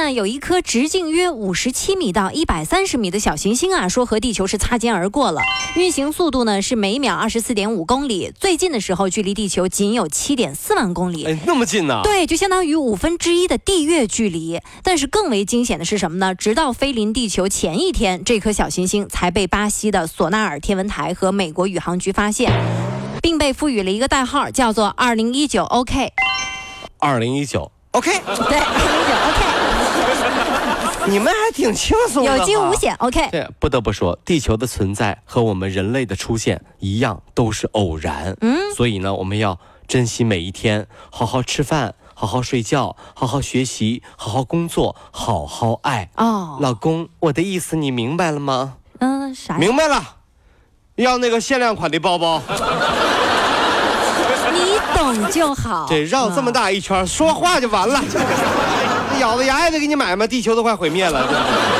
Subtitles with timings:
[0.00, 5.42] 最近呢，有一颗直径约五十七米到一百三十米的小行星啊，说和地球是擦肩而过了。
[5.76, 11.26] 运行速度呢是每秒二十四点五公里，最近的时候距离地球仅有七点四万公里。
[11.26, 12.00] 哎，那么近呢？
[12.02, 14.58] 对，就相当于五分之一的地月距离。
[14.82, 16.34] 但是更为惊险的是什么呢？
[16.34, 22.50] 直到飞临地球前一天，这颗小行星才被巴西的索纳尔天文台和美国宇航局发现，
[23.20, 26.14] 并被赋予了一个代号，叫做“二零一九 OK”。
[26.98, 29.59] 二零一九 OK，对，二零一九 OK。
[31.06, 32.94] 你们还挺轻松，有惊无险。
[32.98, 38.36] OK，对，不得不说，地球的存在和我们人类的出现一样，都是偶然。
[38.40, 46.10] 嗯，所以呢，我们要珍惜每一天，好好吃饭，好好睡觉，好好学习，好好工作，好好爱。
[46.16, 48.74] 哦，老公，我的意思你明白了吗？
[48.98, 49.56] 嗯，啥？
[49.56, 50.16] 明白了，
[50.96, 52.42] 要那个限量款的包包。
[54.52, 55.86] 你懂就好。
[55.88, 58.00] 对，绕这么大一圈，说话就完了。
[59.20, 61.79] 咬着牙也得给你买吗，地球都快毁灭了。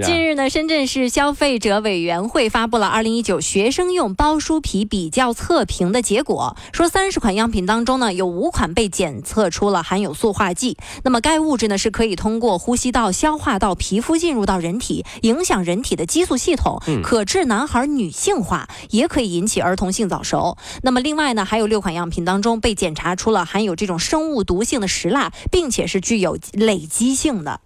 [0.00, 10.78] 近日呢，深圳市消费者委员会发布了二零一九学生用包书皮比较测评的结果，说三十款样品当中呢，有五款被检测出了含有塑化剂。
[11.04, 20.56] 那么该物质呢，是可以通过呼吸道、消化道、皮肤进入到人体，影响人体的激素系统，可致男孩女性化，也可以引起儿童性早熟。
[20.82, 27.60] 那么另外呢，还有六款样品当中被检查出了含有这种生物毒性的石蜡，并且是具有累积性的。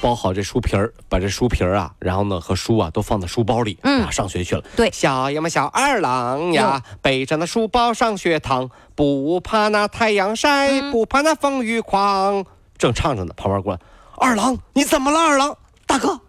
[0.00, 4.62] 包好这书皮儿，把这书皮儿啊，然后呢和书啊都放在书包里，嗯，上学去了。
[4.76, 12.44] 对，小呀嘛小二郎呀，背着那书包上学堂，不怕那太阳晒，不怕那风雨狂。
[12.76, 13.80] 正唱着呢，旁边过来，
[14.16, 15.18] 二郎你怎么了？
[15.18, 16.20] 二郎大哥，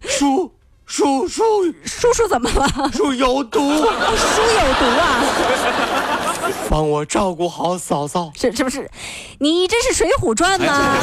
[0.00, 0.54] 书
[0.92, 1.42] 书书
[1.86, 2.90] 叔叔怎么了？
[2.92, 5.24] 叔有毒，叔有毒啊！
[6.68, 8.90] 帮我照顾好嫂嫂，是是不是？
[9.38, 10.94] 你这是《水浒传》吗？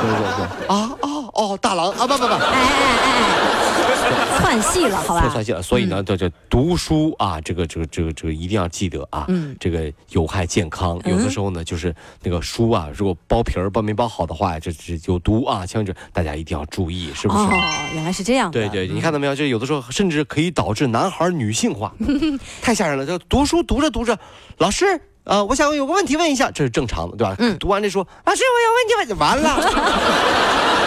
[0.00, 0.18] 对对
[0.66, 3.67] 对，啊哦哦，大郎啊，不不不，哎哎哎，
[4.38, 5.28] 串戏了，好吧？
[5.30, 11.00] 串戏了，所以呢，这这读书啊，这个这个这个这个一定要记得啊，嗯，这个有害健康。
[11.04, 17.40] 有的时候呢，就是那个书啊，如果包皮儿包没包好的话，这这有毒啊，像这大家一定要注意，是不是？
[17.40, 17.60] 哦，
[17.94, 18.50] 原来是这样。
[18.50, 19.34] 对对，你看到没有？
[19.34, 21.92] 就有的时候甚至可以导致男孩女性化，
[22.62, 23.04] 太吓人了。
[23.04, 24.18] 就读书读着读着，
[24.58, 25.00] 老师。
[25.24, 27.36] 啊，我想有个问题问一下，这是正常的，对吧？
[27.38, 27.54] 嗯。
[27.58, 30.77] 读完这书，老师，我有问题问，完了。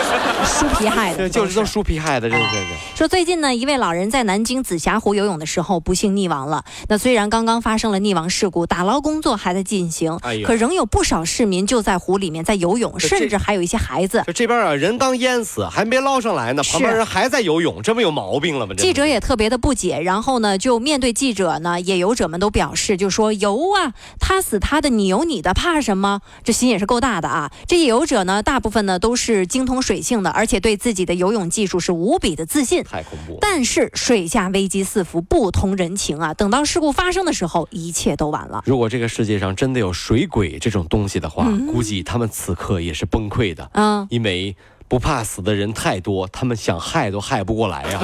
[0.44, 2.76] 书皮害的，对，就是都书皮害的，对对对。
[2.96, 6.64] 说最近呢，一位老人在南京紫霞湖游泳的时候不幸溺亡了。
[6.88, 14.22] 那虽然刚刚发生了溺亡事故，打捞工作还在进行，可仍有不少市民就在湖里面在游泳，甚至还有一些孩子。
[14.34, 18.74] 这边啊，人刚淹死，还没捞上来呢，旁边人还在游泳，这不有毛病了吗？
[18.76, 26.20] 记者也特别的不解，然后呢，就面对记者呢，野游者们都表示，就说游啊，他死他的，你游你的，怕什么？
[26.44, 27.50] 这心也是够大的啊。
[27.66, 30.28] 这野游者呢，大部分呢都是精通水性的。
[30.28, 33.38] 而且对自己的游泳技术是无比的自信，太恐怖。
[33.40, 36.34] 但是水下危机四伏，不通人情啊！
[36.34, 38.62] 等到事故发生的时候，一切都晚了。
[38.66, 44.06] 如果这个世界上真的有水鬼这种东西的话，估计他们此刻也是崩溃的嗯！
[44.10, 44.54] 因为
[44.86, 48.00] 不怕死的人太多，他们想害都害不过来呀。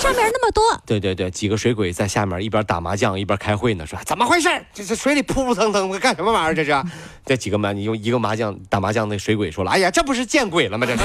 [0.00, 4.48] 上面那么多，对对对，几个水鬼在下面一边打麻将一边开会呢，说怎么回事？
[4.72, 6.54] 这这水里扑扑腾腾，干什么玩意儿？
[6.56, 6.74] 这是？
[7.26, 10.86] 这几个麻，你用一个麻将打麻将那水鬼说了，哎呀，这不是见鬼了吗？
[10.86, 11.02] 这是。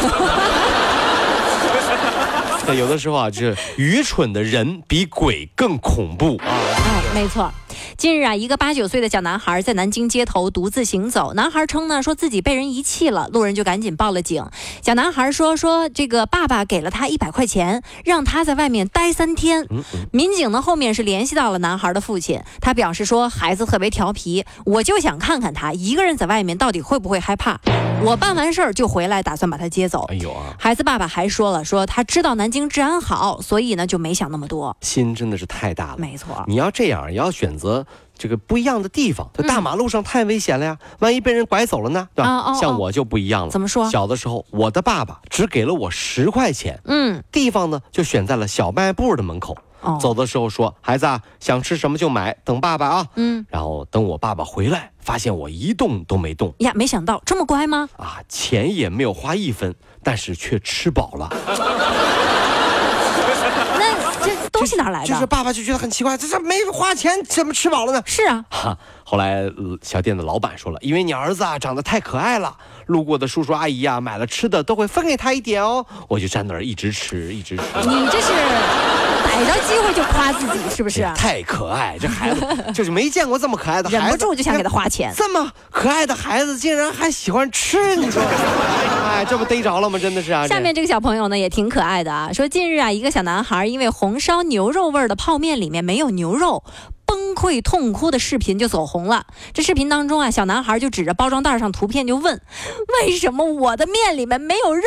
[2.66, 6.47] 对，有的时候啊，就是愚蠢的人比鬼更恐怖啊。
[6.47, 7.51] 嗯，没错。
[7.97, 11.34] 近日啊，一个八九岁的小男孩在南京街头独自行走。
[11.34, 14.46] 男孩称呢，说自己被人遗弃了，路人就赶紧报了警。
[14.81, 19.66] 小男孩说，说这个爸爸给了他一百块钱，让他在外面待三天。
[20.11, 27.59] 民警呢后面是联系到了男孩的父亲，他表示说，孩子特别调皮，我就想看看他一个人在外面到底会不会害怕。
[28.05, 30.05] 我办完事儿就回来，打算把他接走。
[30.09, 30.53] 哎呦啊！
[30.59, 34.78] 孩子爸爸还说了，说他知道南京治安好，所以呢就没想那么多。
[34.81, 35.97] 心真的是太大了。
[35.97, 37.85] 没错，你要这样，你要选择。
[38.17, 40.78] 这个不一样的地方，这大马路上太危险了呀！
[40.99, 42.07] 万一被人拐走了呢？
[42.16, 42.53] 对吧？
[42.53, 43.52] 像我就不一样了。
[43.52, 43.91] 怎么说？
[43.91, 46.79] 小的时候，我的爸爸只给了我十块钱。
[46.85, 49.58] 嗯，地方呢就选在了小卖部的门口。
[49.99, 56.53] 走的时候说：“孩子啊，想吃什么就买，等爸爸啊。”嗯，然后等我爸爸回来，发现我一动都没动。
[56.59, 57.90] 呀，没想到这么乖吗？
[57.97, 61.29] 啊，钱也没有花一分，但是却吃饱了。
[63.78, 63.93] 那
[64.26, 65.08] 这东西哪来的？
[65.08, 68.02] 就是爸爸就觉得很奇怪，这这没花钱怎么吃饱了呢？
[68.05, 72.55] 是啊，哈，后来呃小店的老板说了，因为你儿子啊长得太可爱了，
[72.87, 75.85] 路过的叔叔阿姨啊买了吃的都会分给他一点哦。
[76.08, 77.64] 我就站那儿一直吃，一直吃。
[77.87, 78.32] 你这是
[79.35, 81.02] 逮着机会就夸自己，是不是？
[81.14, 82.41] 太可爱，这孩子
[82.73, 85.11] 就是没见过这么可爱的孩子，忍不住就想给他花钱。
[85.14, 88.23] 这么可爱的孩子竟然还喜欢吃，你说，
[89.03, 89.99] 哎， 这不逮着了吗？
[89.99, 90.47] 真的是啊。
[90.47, 96.64] 下面这个小朋友呢也挺可爱的啊，说近日啊一个小男孩因为红烧牛肉味的泡面里面没有牛肉。
[97.08, 99.28] 崩溃痛哭的视频就走红了。
[99.53, 102.41] 这视频当中啊，小男孩就指着包装袋上图片就问
[103.05, 104.82] ：“为什么我的面里面没有肉？”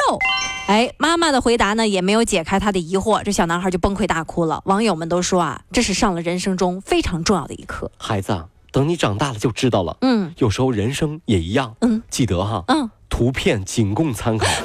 [0.69, 4.61] 哎，妈妈的回答呢也没有解开他的疑惑，这小男孩就崩溃大哭了。
[4.67, 7.91] 网友们都说啊，这是上了人生中非常重要的一课。
[7.97, 9.97] 孩子，等你长大了就知道了。
[10.03, 11.75] 嗯，有时候人生也一样。
[11.81, 12.62] 嗯，记得哈。
[12.69, 14.47] 嗯，图片仅供参考。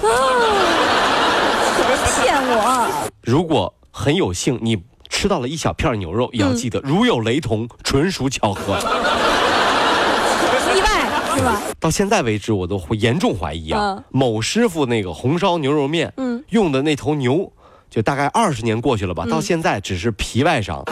[2.21, 3.09] 骗我！
[3.21, 4.83] 如果很有幸你。
[5.09, 8.79] 吃到了一小片牛肉，也要记得，如有雷同，纯属巧合，
[10.73, 10.87] 意外
[11.37, 11.61] 是吧？
[11.83, 17.51] 到现在为止，我都严重怀疑啊，某师傅那个红烧牛肉面，嗯，用的那头牛，
[17.89, 20.81] 就大概二十年过去了吧，到现在只是皮外伤，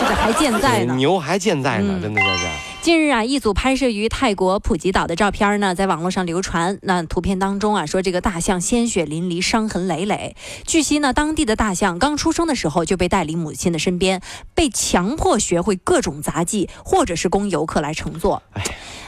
[0.00, 2.46] 这个还健在呢，牛还健在呢，真的这是。
[2.88, 6.78] 近日啊，一组拍摄于泰国普吉岛的照片呢，在网络上流传。
[6.80, 10.34] 那图片当中啊，说这个大象鲜血淋漓，伤痕累累。
[10.66, 14.22] 据悉呢，当地的大象刚出生的时候就被带离母亲的身边，
[14.54, 18.42] 被强迫学会各种杂技，或者是供游客来乘坐。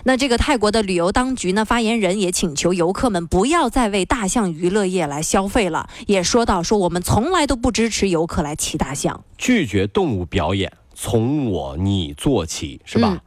[0.04, 13.22] 那这个泰国的旅游当局呢，发言人也请求游客们不要再为大象娱乐业来消费了，也说到说我们从来都不支持游客来骑大象，拒绝动物表演，从我你做起，是吧？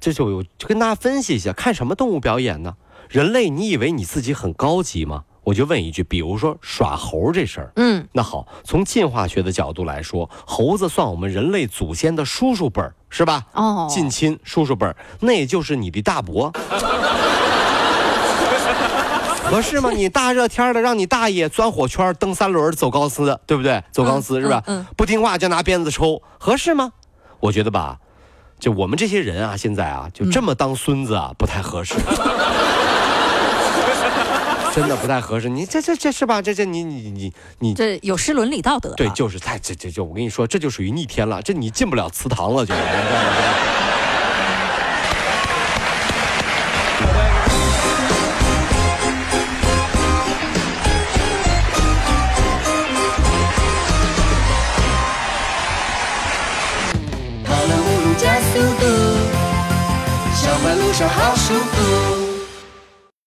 [0.00, 2.74] 这就就跟大家分析一下，看什么动物表演呢？
[3.08, 5.24] 人类，你以为你自己很高级吗？
[5.44, 13.46] 我就问一句，比如说耍猴这事儿，嗯，那好，从进化学的角度来说，猴子算我们人类祖先的叔叔辈儿，是吧？
[13.52, 16.52] 哦，近亲叔叔辈儿，那也就是你的大伯，
[19.44, 19.92] 合适吗？
[19.92, 23.80] 你大热天的让你大爷钻火圈、蹬三轮、走钢丝，对不对？
[23.92, 24.60] 走钢丝是吧？
[24.66, 26.90] 嗯，不听话就拿鞭子抽，合适吗？
[27.38, 28.00] 我觉得吧。
[28.58, 31.94] 就我们这些人啊，现在啊，就这么当孙子啊，不太合适，
[34.74, 35.48] 真的不太合适。
[35.48, 36.40] 你这这这是吧？
[36.40, 38.94] 这这你你你你这有失伦理道德。
[38.96, 42.74] 对，就是太这这就我跟你说，这就属于逆天了，这你进不了祠堂了，就。